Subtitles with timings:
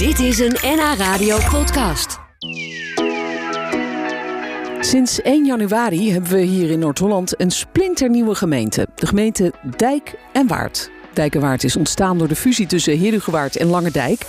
[0.00, 2.18] Dit is een NH Radio podcast.
[4.80, 8.86] Sinds 1 januari hebben we hier in Noord-Holland een splinternieuwe gemeente.
[8.94, 10.90] De gemeente Dijk en Waard.
[11.12, 14.26] Dijk en Waard is ontstaan door de fusie tussen Herugewaard en Langendijk.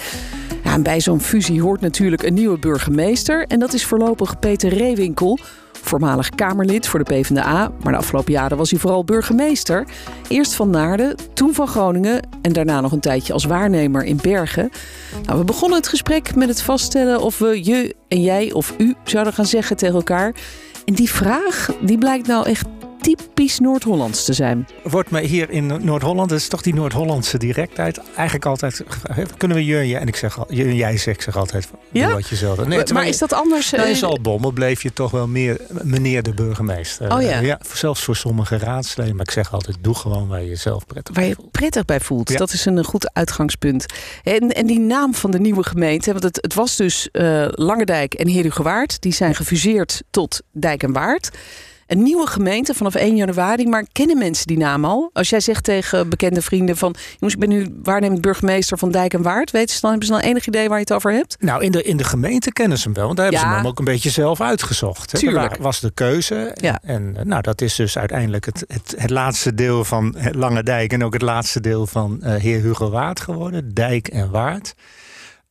[0.64, 3.46] Ja, en bij zo'n fusie hoort natuurlijk een nieuwe burgemeester.
[3.48, 5.40] En dat is voorlopig Peter Reewinkel,
[5.82, 7.72] voormalig Kamerlid voor de PvdA.
[7.84, 9.86] Maar de afgelopen jaren was hij vooral burgemeester.
[10.28, 14.70] Eerst van Naarden, toen van Groningen en daarna nog een tijdje als waarnemer in Bergen.
[15.26, 18.96] Nou, we begonnen het gesprek met het vaststellen of we je en jij of u
[19.04, 20.36] zouden gaan zeggen tegen elkaar.
[20.86, 22.66] En die vraag die blijkt nou echt
[23.02, 24.68] typisch Noord-Hollands te zijn.
[24.84, 28.84] Wordt mij hier in Noord-Holland, dat is toch die Noord-Hollandse directheid, eigenlijk altijd
[29.38, 32.14] kunnen we je en ik zeg al, je en jij zeg, ik zeg altijd, Ja?
[32.14, 32.66] wat je zelf.
[32.66, 33.74] Nee, maar, is dat anders?
[33.74, 37.14] in eh, Zaltbommel bleef je toch wel meer meneer de burgemeester.
[37.14, 37.40] Oh ja.
[37.40, 37.60] ja.
[37.74, 39.16] Zelfs voor sommige raadsleden.
[39.16, 42.30] Maar ik zeg altijd, doe gewoon waar je jezelf prettig Waar je prettig bij voelt.
[42.30, 42.38] Ja.
[42.38, 43.86] Dat is een goed uitgangspunt.
[44.24, 48.14] En, en die naam van de nieuwe gemeente, want het, het was dus eh Langendijk
[48.14, 49.02] en Herugewaard.
[49.02, 51.30] Die zijn gefuseerd tot Dijk en Waard.
[51.92, 53.68] Een nieuwe gemeente vanaf 1 januari.
[53.68, 55.10] Maar kennen mensen die naam al?
[55.14, 56.96] Als jij zegt tegen bekende vrienden van...
[57.12, 59.52] jongens, ik ben nu waarnemend burgemeester van Dijk en Waard.
[59.52, 61.36] Weten ze dan, hebben ze dan enig idee waar je het over hebt?
[61.40, 63.06] Nou, in de, in de gemeente kennen ze hem wel.
[63.06, 63.52] Want daar hebben Ja.
[63.52, 65.12] ze hem ook een beetje zelf uitgezocht.
[65.12, 65.18] Hè.
[65.18, 65.50] Tuurlijk.
[65.50, 66.56] Daar was de keuze.
[66.62, 66.80] Ja.
[66.84, 70.64] En eh, nou, dat is dus uiteindelijk het, het, het laatste deel van het Lange
[70.64, 70.94] Dijk...
[70.94, 73.74] en ook het laatste deel van eh, heer Hugo Waard geworden.
[73.74, 74.74] Dijk en Waard.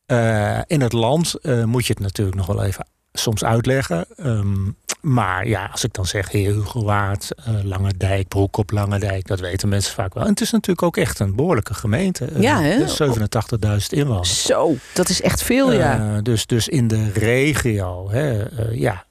[0.05, 4.05] Eh, in het land moet je het natuurlijk nog wel even soms uitleggen.
[4.15, 4.69] Ehm,
[5.01, 8.99] maar ja, als ik dan zeg heer Hugo Waard, eh, Lange Dijk, Broek op Lange
[8.99, 9.27] Dijk...
[9.27, 10.23] dat weten mensen vaak wel.
[10.23, 12.25] En het is natuurlijk ook echt een behoorlijke gemeente.
[12.25, 12.87] Eh, Ja, hè?
[12.87, 14.43] 87.000 inwoners.
[14.45, 16.15] Zo, dat is echt veel, ja.
[16.15, 19.05] Eh, dus, dus in de regio, hè, ja,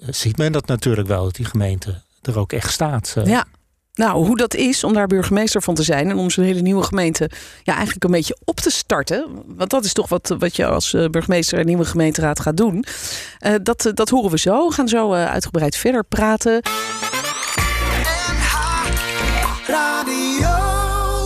[0.00, 3.16] ziet men dat natuurlijk wel, dat die gemeente er ook echt staat.
[3.24, 3.44] Ja.
[3.96, 6.82] Nou, hoe dat is om daar burgemeester van te zijn en om zo'n hele nieuwe
[6.82, 7.30] gemeente
[7.62, 9.26] ja, eigenlijk een beetje op te starten.
[9.46, 12.84] Want dat is toch wat, wat je als eh, burgemeester een nieuwe gemeenteraad gaat doen.
[13.38, 14.68] Eh, dat, eh, dat horen we zo.
[14.68, 16.62] We gaan zo uitgebreid verder praten.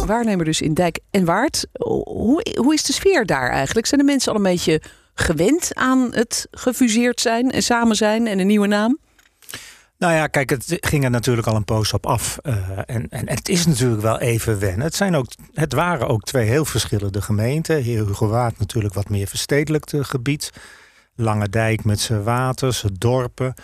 [0.06, 1.66] Waarnemer dus in Dijk en Waard.
[1.72, 3.86] Hoe, hoe is de sfeer daar eigenlijk?
[3.86, 4.82] Zijn de mensen al een beetje
[5.14, 8.98] gewend aan het gefuseerd zijn en samen zijn en een nieuwe naam?
[10.00, 12.38] Nou ja, kijk, het ging er natuurlijk al een poos op af.
[12.42, 14.80] eh, en, en het is natuurlijk wel even wennen.
[14.86, 17.82] Het, zijn ook, het waren ook twee heel verschillende gemeenten.
[17.82, 20.52] Heer Hugo Waard natuurlijk wat meer verstedelijkt gebied.
[21.14, 23.54] Lange Dijk met zijn waters, dorpen.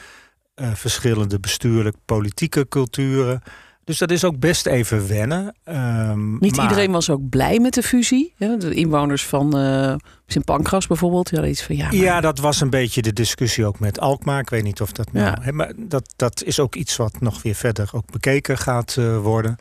[0.55, 3.43] eh, verschillende bestuurlijk politieke culturen.
[3.87, 5.55] Dus dat is ook best even wennen.
[5.65, 8.35] Ehm, Niet maar- iedereen was ook blij met de fusie.
[8.37, 8.57] hè?
[8.57, 9.95] De inwoners van eh
[10.27, 11.25] Sint Pancras bijvoorbeeld.
[11.29, 11.85] Die hadden iets van ja.
[11.85, 14.41] maar- Ja, dat was een beetje de discussie ook met Alkmaar.
[14.41, 15.27] Ik weet niet of dat nou...
[15.45, 15.53] Ja.
[15.53, 19.57] maar dat, dat is ook iets wat nog weer verder ook bekeken gaat eh, worden.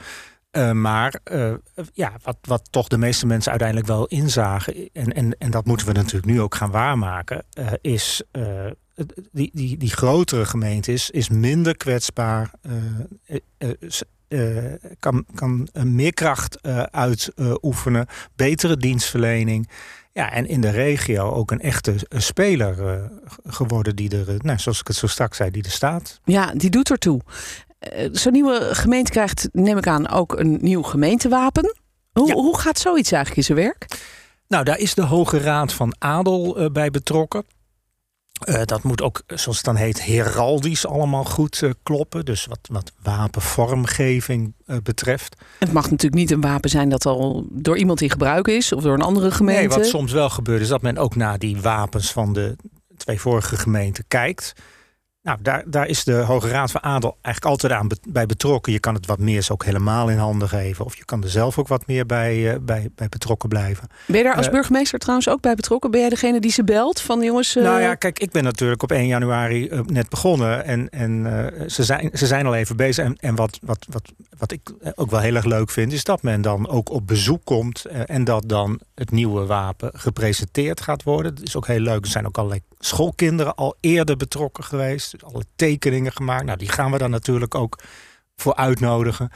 [0.52, 1.20] Eh, maar
[1.94, 4.90] ja, wat, wat toch de meeste mensen uiteindelijk wel inzagen...
[4.94, 7.44] en, en, en dat moeten we natuurlijk nu ook gaan waarmaken...
[7.82, 8.22] is
[9.32, 12.52] die, die, die grotere gemeente is, is minder kwetsbaar...
[14.28, 19.70] eh, kan, kan eh, meer kracht eh, uitoefenen, betere dienstverlening...
[20.12, 23.10] Ja, en in de regio ook een echte speler
[23.46, 26.20] geworden die er, nou, zoals ik het zo straks zei, die er staat.
[26.24, 27.22] ja, die doet ertoe.
[28.12, 31.76] Zo'n nieuwe gemeente krijgt, neem ik aan, ook een nieuw gemeentewapen.
[32.12, 32.34] Hoe, Ja.
[32.34, 33.88] hoe gaat zoiets eigenlijk in zijn werk?
[34.48, 37.44] Nou, daar is de Hoge Raad van Adel bij betrokken.
[38.44, 42.26] Eh, dat moet ook, zoals het dan heet, heraldisch allemaal goed eh, kloppen.
[42.26, 45.36] Dus wat, wat wapenvormgeving eh, betreft.
[45.60, 48.84] Het mag natuurlijk niet een wapen zijn dat al door iemand in gebruik is of
[48.84, 49.60] door een andere gemeente.
[49.60, 52.56] Nee, wat soms wel gebeurt is dat men ook naar die wapens van de
[52.98, 54.54] twee vorige gemeenten kijkt.
[55.26, 58.72] Nou, daar, daar is de Hoge Raad van Adel eigenlijk altijd aan be- bij betrokken.
[58.74, 60.86] Je kan het wat meer ook helemaal in handen geven.
[60.86, 63.88] Of je kan er zelf ook wat meer bij, eh, bij, bij betrokken blijven.
[64.08, 65.92] Ben je daar als Eh, burgemeester trouwens ook bij betrokken?
[65.92, 67.56] Ben jij degene die ze belt van jongens?
[67.56, 70.66] eh, Nou ja, kijk, ik ben natuurlijk op 1 januari net begonnen.
[70.66, 71.24] En, en
[71.68, 73.06] ze, zijn, ze zijn al even bezig.
[73.06, 74.62] En, en wat, wat, wat, wat ik
[74.96, 77.86] ook wel heel erg leuk vind, is dat men dan ook op bezoek komt.
[77.86, 81.36] en dat dan het nieuwe wapen gepresenteerd gaat worden.
[81.36, 82.04] Dat is ook heel leuk.
[82.06, 85.15] Er zijn ook allerlei schoolkinderen al eerder betrokken geweest.
[85.20, 86.46] Dus alle tekeningen gemaakt.
[86.46, 87.80] Nou, die gaan we dan natuurlijk ook
[88.36, 89.32] voor uitnodigen.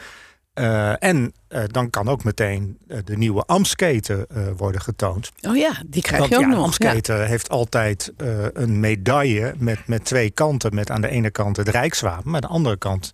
[0.53, 4.27] Eh, en eh, dan kan ook meteen eh, de nieuwe Amsketen
[4.57, 5.31] worden getoond.
[5.41, 6.57] oh ja, die krijg Want je ook ja, nog.
[6.57, 6.63] Ja.
[6.63, 8.13] Amsketen heeft altijd
[8.53, 10.75] een medaille met, met twee kanten.
[10.75, 13.13] Met aan de ene kant het Rijkswapen, maar aan de andere kant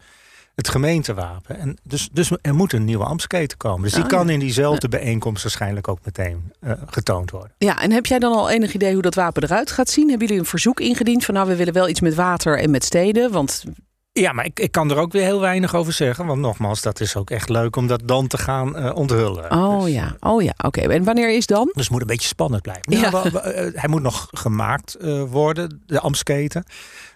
[0.55, 1.59] het gemeentewapen.
[1.59, 3.81] En dus, dus er moet een nieuwe Amsketen komen.
[3.81, 4.33] Dus die Ah, kan ja.
[4.33, 7.51] in diezelfde bijeenkomst waarschijnlijk ook meteen eh, getoond worden.
[7.57, 10.09] Ja, en heb jij dan al enig idee hoe dat wapen eruit gaat zien?
[10.09, 12.83] Hebben jullie een verzoek ingediend van nou, we willen wel iets met water en met
[12.83, 13.31] steden?
[13.31, 13.63] Want
[14.11, 16.25] Ja, maar ik, ik kan er ook weer heel weinig over zeggen.
[16.25, 19.51] Want nogmaals, dat is ook echt leuk om dat dan te gaan uh, onthullen.
[19.51, 20.81] Oh dus, ja, oh ja, oké.
[20.81, 21.69] En wanneer is dan?
[21.73, 22.91] Dus het moet een beetje spannend blijven.
[22.97, 23.09] Ja.
[23.09, 23.29] Nou,
[23.73, 26.63] hij moet nog gemaakt uh, worden, de Amsketen.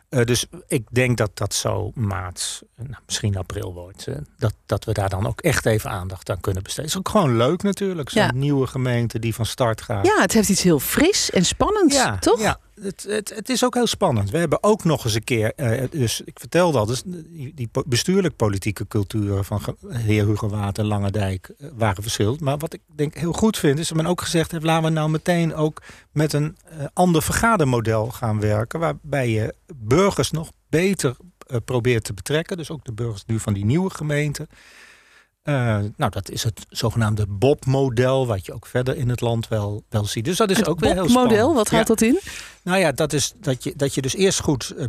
[0.09, 4.07] Uh, dus ik denk dat dat zo maart, nou, misschien april wordt.
[4.07, 6.89] Uh, dat, dat we daar dan ook echt even aandacht aan kunnen besteden.
[6.89, 8.09] Het is ook gewoon leuk natuurlijk.
[8.09, 8.31] Zo'n ja.
[8.31, 10.05] nieuwe gemeente die van start gaat.
[10.05, 12.39] Ja, het heeft iets heel fris en spannends, ja, toch?
[12.39, 14.29] Ja, het, het, is ook heel spannend.
[14.29, 17.69] We hebben ook nog eens een keer, uh, dus ik vertelde al, dus die, die
[17.85, 22.39] bestuurlijk-politieke culturen van heer Hugo en Lange Dijk waren verschillend.
[22.39, 24.89] Maar wat ik denk heel goed vind, is dat men ook gezegd heeft, laten we
[24.89, 25.81] nou meteen ook
[26.11, 31.15] met een uh, ander vergadermodel gaan werken, waarbij je burgers nog beter
[31.65, 32.57] probeert te betrekken.
[32.57, 34.47] Dus ook de burgers nu van die nieuwe gemeente.
[35.43, 35.55] Uh,
[35.95, 40.05] nou, dat is het zogenaamde Bob-model, wat je ook verder in het land wel, wel
[40.05, 40.25] ziet.
[40.25, 41.31] Dus dat is het ook weer heel spannend.
[41.31, 41.93] model, wat houdt ja.
[41.93, 42.19] dat in?
[42.63, 44.85] Nou ja, dat is dat je, dat je dus eerst goed uh,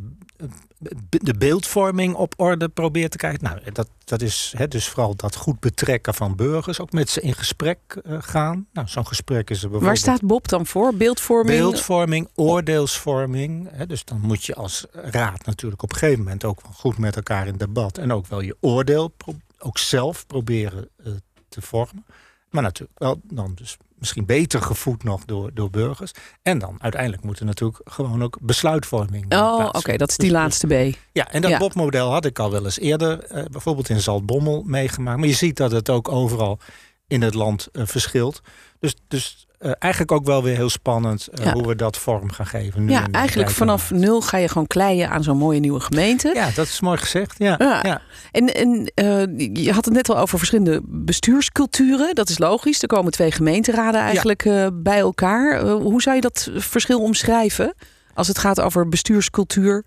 [1.08, 3.42] de beeldvorming op orde probeert te krijgen.
[3.42, 7.20] Nou, dat, dat is hè, dus vooral dat goed betrekken van burgers, ook met ze
[7.20, 8.66] in gesprek uh, gaan.
[8.72, 10.04] Nou, zo'n gesprek is er bijvoorbeeld.
[10.04, 10.94] Waar staat Bob dan voor?
[10.94, 11.58] Beeldvorming?
[11.58, 13.68] Beeldvorming, oordeelsvorming.
[13.72, 16.98] Hè, dus dan moet je als raad natuurlijk op een gegeven moment ook wel goed
[16.98, 19.12] met elkaar in debat en ook wel je oordeel
[19.62, 21.12] ook zelf proberen uh,
[21.48, 22.04] te vormen.
[22.50, 26.12] Maar natuurlijk wel dan dus misschien beter gevoed nog door, door burgers.
[26.42, 30.28] En dan uiteindelijk moet er natuurlijk gewoon ook besluitvorming Oh, oké, okay, dat is die
[30.28, 30.96] dus, laatste B.
[31.12, 31.58] Ja, en dat ja.
[31.58, 35.18] Bob-model had ik al wel eens eerder, uh, bijvoorbeeld in Zaltbommel, meegemaakt.
[35.18, 36.58] Maar je ziet dat het ook overal
[37.06, 38.40] in het land uh, verschilt.
[38.78, 41.52] Dus, dus uh, eigenlijk ook wel weer heel spannend uh, ja.
[41.52, 42.84] hoe we dat vorm gaan geven.
[42.84, 46.30] Nu ja, eigenlijk vanaf nul ga je gewoon kleien aan zo'n mooie nieuwe gemeente.
[46.34, 47.34] Ja, dat is mooi gezegd.
[47.38, 47.80] Ja, ja.
[47.82, 48.00] ja.
[48.30, 52.14] En, en uh, je had het net al over verschillende bestuursculturen.
[52.14, 52.82] Dat is logisch.
[52.82, 54.70] Er komen twee gemeenteraden eigenlijk ja.
[54.72, 55.68] bij elkaar.
[55.68, 57.74] hoe zou je dat verschil omschrijven
[58.14, 59.84] als het gaat over bestuurscultuur?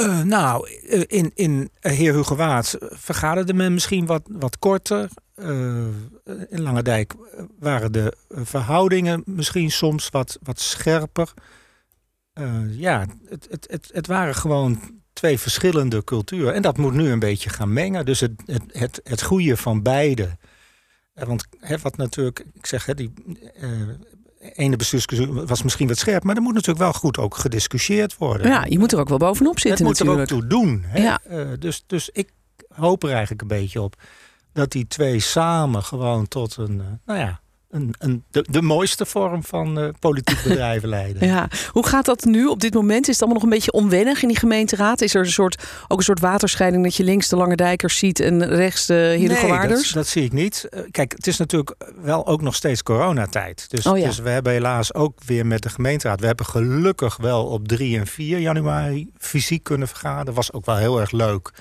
[0.00, 0.68] Uh, nou,
[1.06, 5.08] in, in Heer Hugo Waard vergaderde men misschien wat, wat korter.
[5.40, 5.86] Uh,
[6.48, 7.14] in Langendijk
[7.58, 11.32] waren de verhoudingen misschien soms wat, wat scherper.
[12.34, 16.54] Uh, ja, het, het, het, het waren gewoon twee verschillende culturen.
[16.54, 18.04] En dat moet nu een beetje gaan mengen.
[18.04, 20.36] Dus het, het, het, het goede van beide.
[21.14, 23.12] Want hè, wat natuurlijk, ik zeg, hè, die
[24.40, 28.46] ene bestuurscultuur was misschien wat scherp, maar er moet natuurlijk wel goed ook gediscussieerd worden.
[28.46, 29.86] Ja, je moet er ook wel bovenop zitten.
[29.86, 30.30] Het moet natuurlijk.
[30.30, 30.82] er ook toe doen.
[30.86, 31.02] Hè?
[31.02, 31.20] Ja.
[31.30, 32.30] Uh, dus, dus ik
[32.68, 33.96] hoop er eigenlijk een beetje op
[34.52, 39.06] dat die twee samen gewoon tot een, uh, nou ja, een, een, de, de mooiste
[39.06, 41.26] vorm van uh, politiek bedrijven leiden.
[41.26, 43.08] Ja, hoe gaat dat nu op dit moment?
[43.08, 45.00] Is het allemaal nog een beetje onwennig in die gemeenteraad?
[45.00, 48.20] Is er een soort, ook een soort waterscheiding dat je links de Lange Dijkers ziet
[48.20, 49.70] en rechts de Heerdegewaarders?
[49.70, 50.68] Nee, dat, dat, zie ik niet.
[50.90, 53.70] Kijk, het is natuurlijk wel ook nog steeds coronatijd.
[53.70, 54.06] Dus, oh ja.
[54.06, 56.20] dus we hebben helaas ook weer met de gemeenteraad...
[56.20, 60.34] we hebben gelukkig wel op 3 en 4 januari fysiek kunnen vergaderen.
[60.34, 61.52] was ook wel heel erg leuk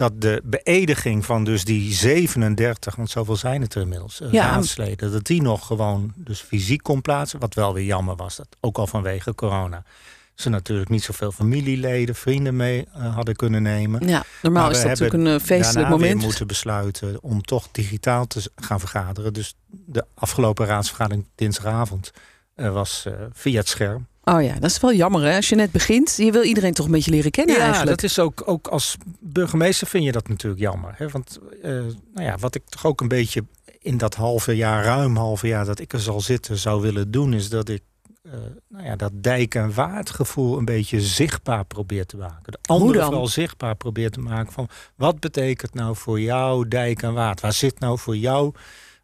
[0.00, 4.50] dat de beëdiging van dus die 37, want zoveel zijn het er inmiddels, uh, ja.
[4.50, 7.40] raadsleden, dat die nog gewoon dus fysiek kon plaatsen.
[7.40, 9.82] Wat wel weer jammer was, dat ook al vanwege corona.
[10.34, 14.08] Ze natuurlijk niet zoveel familieleden, vrienden mee uh, hadden kunnen nemen.
[14.08, 16.20] Ja, normaal maar is dat natuurlijk een uh, feestelijk moment.
[16.20, 19.32] We moeten besluiten om toch digitaal te gaan vergaderen.
[19.32, 22.10] Dus de afgelopen raadsvergadering dinsdagavond
[22.56, 24.06] uh, was via het scherm.
[24.30, 25.36] Oh ja, dat is wel jammer hè.
[25.36, 27.90] Als je net begint, je wil iedereen toch een beetje leren kennen ja, eigenlijk.
[28.00, 30.94] dat is ook, ook als burgemeester vind je dat natuurlijk jammer.
[30.96, 31.08] Hè?
[31.08, 31.70] Want uh,
[32.14, 33.44] nou ja, wat ik toch ook een beetje
[33.80, 37.32] in dat halve jaar, ruim halve jaar dat ik er zal zitten, zou willen doen,
[37.32, 37.82] is dat ik
[38.22, 38.32] uh,
[38.68, 42.52] nou ja, dat dijk- en waardgevoel een beetje zichtbaar probeer te maken.
[42.52, 47.12] De anderen vooral zichtbaar probeer te maken van wat betekent nou voor jou dijk en
[47.12, 47.40] waard?
[47.40, 48.52] Waar zit nou voor jou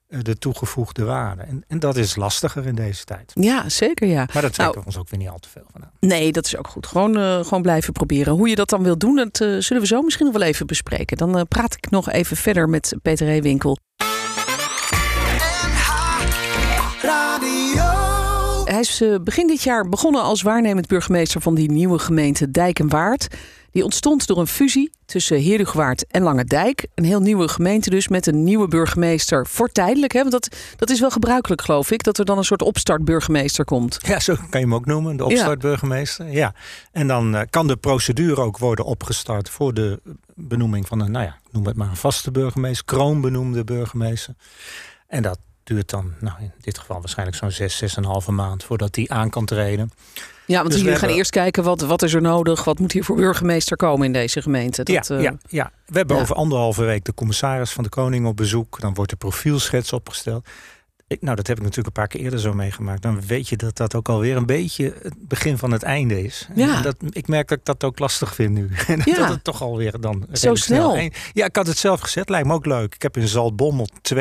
[0.08, 1.42] de toegevoegde waarde.
[1.42, 3.32] En, en dat is lastiger in deze tijd.
[3.34, 4.28] Ja, zeker ja.
[4.32, 5.90] Maar dat trekken nou, we ons ook weer niet al te veel van aan.
[6.00, 6.86] Nee, dat is ook goed.
[6.86, 8.32] Gewoon, uh, gewoon blijven proberen.
[8.32, 10.66] Hoe je dat dan wil doen, dat uh, zullen we zo misschien nog wel even
[10.66, 11.16] bespreken.
[11.16, 13.78] Dan uh, praat ik nog even verder met Peter Heewinkel.
[18.66, 22.88] Hij is begin dit jaar begonnen als waarnemend burgemeester van die nieuwe gemeente Dijk en
[22.88, 23.26] Waard.
[23.70, 26.87] Die ontstond door een fusie tussen Heerhugowaard en Lange Dijk.
[26.94, 29.46] Een heel nieuwe gemeente dus met een nieuwe burgemeester.
[29.46, 30.18] Voor tijdelijk, hè?
[30.20, 32.02] want dat, dat is wel gebruikelijk geloof ik...
[32.02, 33.99] dat er dan een soort opstartburgemeester komt.
[34.02, 36.26] Ja, zo kan je hem ook noemen, de opstartburgemeester.
[36.26, 36.32] Ja.
[36.32, 36.54] ja.
[36.92, 39.50] En dan uh, kan de procedure ook worden opgestart...
[39.50, 40.00] voor de
[40.35, 42.85] benoeming van een, nou ja, noem het maar een vaste burgemeester...
[42.85, 44.35] kroonbenoemde burgemeester.
[45.06, 48.32] En dat duurt dan, nou in dit geval waarschijnlijk zo'n zes, zes en een halve
[48.32, 48.64] maand...
[48.64, 49.90] voordat die aan kan treden...
[50.46, 53.04] Ja, want dus jullie gaan eerst kijken wat, wat is er nodig, wat moet hier
[53.04, 54.82] voor burgemeester komen in deze gemeente.
[54.82, 55.23] Dat, ja, uh...
[55.23, 56.23] ja, ja, we hebben ja.
[56.23, 58.80] over anderhalve week de commissaris van de Koning op bezoek.
[58.80, 60.46] Dan wordt de profielschets opgesteld.
[61.08, 63.02] Ik, nou, dat heb ik natuurlijk een paar keer eerder zo meegemaakt.
[63.02, 66.48] Dan weet je dat dat ook alweer een beetje het begin van het einde is.
[66.54, 66.76] Ja.
[66.76, 68.70] En dat, ik merk dat ik dat ook lastig vind nu.
[68.86, 69.14] En Ja.
[69.16, 70.96] dat het toch alweer dan Zo snel.
[71.32, 72.28] Ja, ik had het zelf gezet.
[72.28, 72.94] Lijkt me ook leuk.
[72.94, 74.18] Ik heb in Zaltbommel 2,5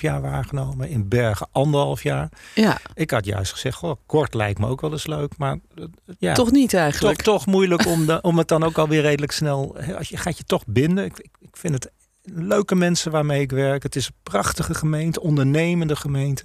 [0.00, 0.88] jaar waargenomen.
[0.88, 2.28] In Bergen anderhalf jaar.
[2.54, 5.32] Ja, Ik had juist gezegd, goh, kort lijkt me ook wel eens leuk.
[5.38, 5.84] Maar eh,
[6.18, 7.22] ja, toch niet toch, eigenlijk.
[7.22, 9.76] toch moeilijk om, de, om het dan ook alweer redelijk snel...
[9.98, 11.04] Als je gaat je toch binden.
[11.04, 11.90] Ik, ik vind het
[12.34, 13.82] leuke mensen waarmee ik werk.
[13.82, 16.44] Het is een prachtige gemeente, ondernemende gemeente.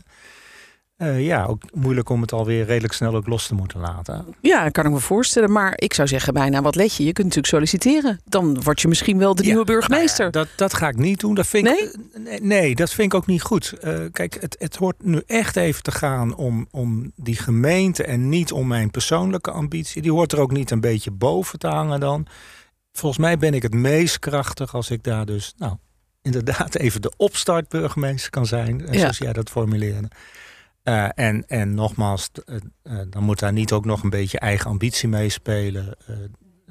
[1.01, 4.25] Eh, ja, ook moeilijk om het alweer redelijk snel ook los te moeten laten.
[4.41, 5.51] Ja, kan ik me voorstellen.
[5.51, 7.03] Maar ik zou zeggen, bijna wat let je?
[7.03, 8.19] Je kunt natuurlijk solliciteren.
[8.25, 10.31] Dan word je misschien wel de Ja, nieuwe burgemeester.
[10.31, 11.35] Nou ja, dat, dat ga ik niet doen.
[11.35, 11.83] Dat vind Nee?
[11.83, 13.71] Ik, nee, nee, dat vind ik ook niet goed.
[13.71, 18.29] Eh, kijk, het, het hoort nu echt even te gaan om, om die gemeente en
[18.29, 20.01] niet om mijn persoonlijke ambitie.
[20.01, 22.27] Die hoort er ook niet een beetje boven te hangen dan.
[22.91, 25.75] Volgens mij ben ik het meest krachtig als ik daar dus, nou,
[26.21, 28.99] inderdaad even de opstartburgemeester kan zijn, eh, Ja.
[28.99, 30.07] zoals jij dat formuleerde.
[30.83, 32.55] Eh, en, en nogmaals, eh,
[33.09, 35.95] dan moet daar niet ook nog een beetje eigen ambitie meespelen.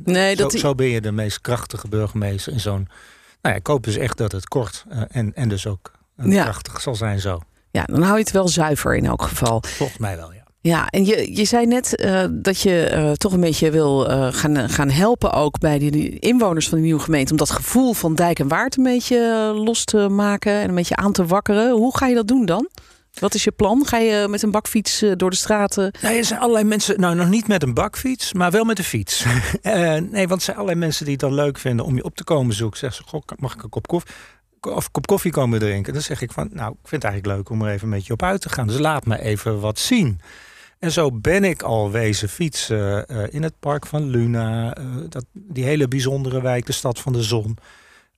[0.05, 2.89] Nee, zo, dat zo ben je de meest krachtige burgemeester in zo'n.
[3.43, 6.43] Nou ja, ik hoop dus echt dat het kort en, en dus ook Ja.
[6.43, 7.41] krachtig zal zijn zo.
[7.71, 9.63] Ja, dan hou je het wel zuiver in elk geval.
[9.67, 10.40] Volgens mij wel, ja.
[10.63, 14.29] Ja, en je, je zei net eh, dat je eh, toch een beetje wil eh,
[14.31, 17.33] gaan, gaan helpen ook bij de inwoners van de nieuwe gemeente.
[17.33, 20.97] Om dat gevoel van dijk en waard een beetje los te maken en een beetje
[20.97, 21.71] aan te wakkeren.
[21.71, 22.69] Hoe ga je dat doen dan?
[23.19, 23.87] Wat is je plan?
[23.87, 25.93] Ga je met een bakfiets door de straten?
[26.03, 28.85] Nou, er zijn allerlei mensen, nou nog niet met een bakfiets, maar wel met een
[28.85, 29.25] fiets.
[29.63, 32.25] Nee, want er zijn allerlei mensen die het dan leuk vinden om je op te
[32.25, 32.79] komen zoeken.
[32.79, 34.15] Zeggen ze, goh, mag ik een kop koffie,
[34.61, 35.93] of een kop koffie komen drinken?
[35.93, 38.13] Dan zeg ik van, nou, ik vind het eigenlijk leuk om er even met je
[38.13, 38.67] op uit te gaan.
[38.67, 40.21] Dus laat me even wat zien.
[40.81, 44.75] En zo ben ik al wezen fietsen eh, in het park van Luna.
[44.75, 47.57] eh, dat, die hele bijzondere wijk, de stad van de zon.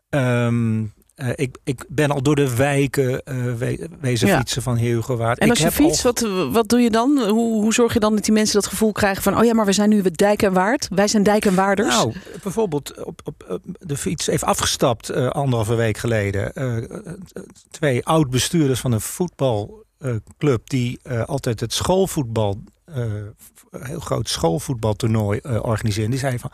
[0.09, 3.23] Ehm, eh, ik, ik ben al door de wijken
[3.59, 4.39] we- wezen Ja.
[4.39, 5.39] fietsen van Heerhugowaard.
[5.39, 6.21] En Ik als je heb al- wat,
[6.53, 7.19] wat doe je dan?
[7.29, 9.39] Hoe, hoe zorg je dan dat die mensen dat gevoel krijgen van...
[9.39, 10.89] oh ja, maar we zijn nu dijk en waard.
[10.95, 11.89] Wij zijn dijk en waarders.
[11.95, 16.53] Nou, bijvoorbeeld op, op, op de fiets even afgestapt anderhalve week geleden.
[17.71, 19.01] Twee oud-bestuurders van een
[20.03, 20.69] voetbalclub...
[20.69, 23.05] die eh, altijd het schoolvoetbal, eh,
[23.71, 26.11] heel groot schoolvoetbaltoernooi eh organiseren.
[26.11, 26.51] Die zeiden van,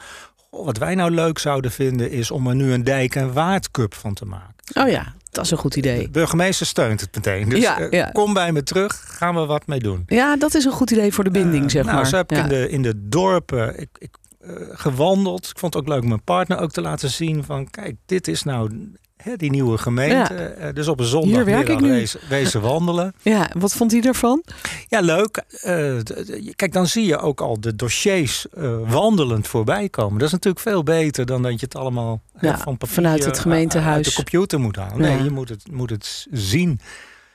[0.51, 2.11] goh, wat wij nou leuk zouden vinden...
[2.11, 4.55] is om er nu een dijk- en waardcup van te maken.
[4.75, 6.09] Oh ja, dat is een goed De idee.
[6.11, 7.49] burgemeester steunt het meteen.
[7.49, 8.11] Dus Ja, eh, ja.
[8.11, 10.03] kom bij me terug, gaan we wat mee doen.
[10.07, 12.07] Ja, dat is een goed idee voor de binding, Eh, zeg nou, maar.
[12.07, 12.43] Zo heb ik Ja.
[12.43, 15.47] in, de, in de dorpen ik, ik, eh, gewandeld.
[15.49, 17.71] Ik vond het ook leuk om mijn partner ook te laten zien van...
[17.71, 18.91] kijk, dit is nou
[19.23, 20.35] hè, die nieuwe gemeente.
[20.35, 21.89] Eh, dus op een nu.
[21.89, 23.13] wezen, wezen wandelen.
[23.23, 24.43] Ja, wat vond hij ervan?
[24.89, 25.43] Ja, leuk.
[25.61, 25.95] Eh,
[26.57, 30.19] kijk, dan zie je ook al de dossiers eh, wandelend voorbij komen.
[30.19, 33.37] Dat is natuurlijk veel beter dan dat je het allemaal hè, van papier, vanuit het
[33.37, 33.97] eh, gemeentehuis.
[33.97, 35.01] uit de computer moet halen.
[35.01, 35.23] Nee, Ja.
[35.25, 36.81] je moet het, moet het zien.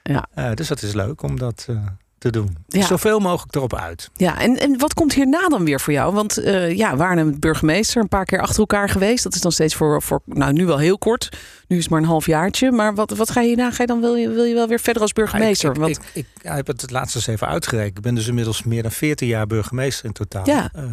[0.04, 0.28] Ja.
[0.54, 1.76] Dus dat is leuk om dat eh,
[2.24, 2.58] te doen.
[2.68, 2.86] Ja.
[2.86, 4.10] Zoveel mogelijk erop uit.
[4.16, 6.14] Ja, en, en wat komt hierna dan weer voor jou?
[6.14, 9.24] Want eh ja, Waarnem burgemeester, een paar keer achter elkaar geweest.
[9.24, 11.30] Dat is dan steeds voor, voor nou nu wel heel kort.
[11.68, 12.72] Nu is het maar een half jaartje.
[12.72, 13.72] Maar wat, wat ga je hierna?
[13.72, 15.70] Ga je dan wil je, wil je wel weer verder als burgemeester?
[15.70, 17.98] Ik, ik, Want ik, ik heb het het laatste eens even uitgerekend.
[17.98, 20.48] Ik ben dus inmiddels meer dan 14 jaar burgemeester in totaal.
[20.48, 20.70] Ja.
[20.74, 20.84] Eh,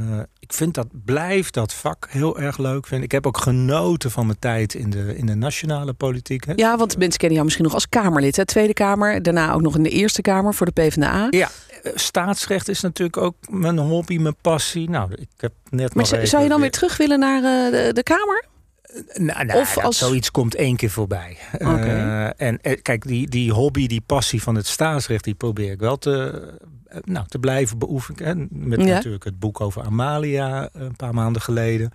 [0.50, 2.86] ik vind dat, blijf dat vak heel erg leuk.
[2.86, 3.02] Vind.
[3.02, 6.44] Ik heb ook genoten van mijn tijd in de, in de nationale politiek.
[6.44, 6.52] Hè.
[6.56, 8.36] ja, want mensen kennen jou misschien nog als Kamerlid.
[8.36, 8.44] Hè?
[8.44, 11.26] Tweede Kamer, daarna ook nog in de Eerste Kamer voor de PvdA.
[11.30, 11.50] Ja,
[11.82, 14.90] eh, staatsrecht is natuurlijk ook mijn hobby, mijn passie.
[14.90, 17.72] Nou, ik heb net Maar nog even zou je dan weer terug willen naar eh,
[17.72, 18.44] de, de Kamer?
[19.14, 21.36] Nou, nou, Of als- zoiets komt één keer voorbij.
[21.58, 25.80] Eh, en eh, kijk, die, die hobby, die passie van het staatsrecht, die probeer ik
[25.80, 26.42] wel te,
[26.86, 28.48] eh, nou, te blijven beoefenen.
[28.50, 28.86] Met Ja.
[28.86, 31.90] natuurlijk het boek over Amalia eh, een paar maanden geleden.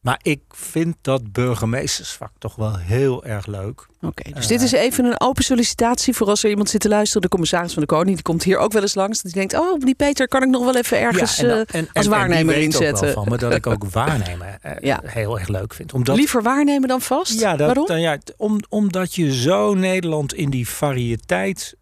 [0.00, 3.86] Maar ik vind dat burgemeestersvak toch wel heel erg leuk.
[4.00, 4.48] Oké, dus Eh.
[4.48, 7.22] dit is even een open sollicitatie voor als er iemand zit te luisteren.
[7.22, 9.22] De commissaris van de Koning, die komt hier ook wel eens langs.
[9.22, 11.80] Die denkt, oh, die Peter kan ik nog wel even ergens Ja, en dan- eh,
[11.80, 13.12] en- als en- en waarnemer inzetten.
[13.12, 15.00] van me dat ik ook waarnemen eh, Ja.
[15.04, 15.92] heel erg leuk vind.
[15.92, 17.40] Omdat liever waarnemen dan vast?
[17.40, 17.86] Ja, dat, Waarom?
[17.86, 21.76] dan ja, om, omdat je zo Nederland in die variëteit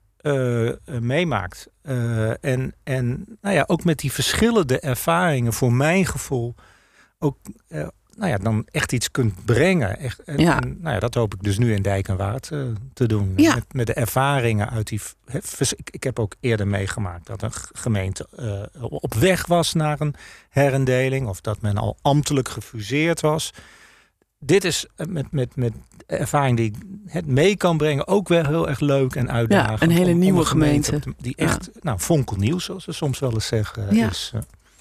[1.00, 1.66] meemaakt.
[2.40, 6.54] En en nou ja, ook met die verschillende ervaringen, voor mijn gevoel,
[7.18, 7.36] ook
[8.16, 9.98] nou ja, dan echt iets kunt brengen.
[9.98, 10.60] Echt, en, Ja.
[10.62, 12.60] en, nou ja, dat hoop ik dus nu in Dijk en Waard eh,
[12.94, 13.32] te doen.
[13.36, 13.54] Ja.
[13.54, 15.00] Met, met de ervaringen uit die.
[15.26, 20.00] vers- ik, ik heb ook eerder meegemaakt dat een gemeente eh, op weg was naar
[20.00, 20.14] een
[20.50, 23.52] herindeling, of dat men al ambtelijk gefuseerd was
[24.38, 25.72] dit is eh, met, met, met
[26.06, 26.74] ervaring die ik
[27.06, 29.82] het mee kan brengen ook wel heel erg leuk en uitdagend.
[29.82, 33.32] een hele om- om nieuwe een gemeente Die echt, nou, fonkelnieuw zoals ze soms wel
[33.32, 33.94] eens zeggen.
[33.94, 34.08] Ja.
[34.08, 34.32] Is,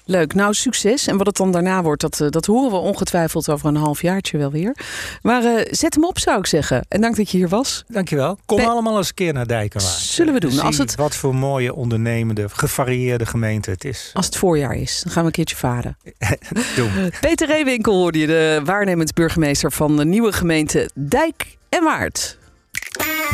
[0.08, 0.34] Leuk.
[0.34, 1.06] Nou, succes.
[1.06, 4.38] En wat het dan daarna wordt, dat, eh, dat horen we ongetwijfeld over een halfjaartje
[4.38, 4.76] wel weer.
[5.22, 6.84] Maar uh, zet hem op, zou ik zeggen.
[6.88, 7.84] En dank dat je hier was.
[7.88, 8.38] Dankjewel.
[8.46, 9.94] Kom allemaal eens een keer naar Dijkenwaard.
[9.94, 10.50] Zullen we doen.
[10.50, 10.94] Zie als het...
[10.94, 14.10] Wat voor mooie ondernemende, gevarieerde gemeente het is.
[14.14, 15.96] Als het voorjaar is, dan gaan we een keertje varen.
[16.76, 16.90] doen.
[17.20, 22.38] Peter Reewinkel hoorde je, de waarnemend burgemeester van de nieuwe gemeente Dijk en Waard.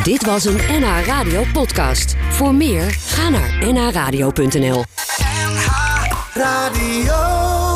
[0.03, 2.15] Dit was een NH Radio podcast.
[2.29, 4.83] Voor meer, ga naar nhradio.nl
[5.53, 5.92] NH
[6.35, 7.72] Radio.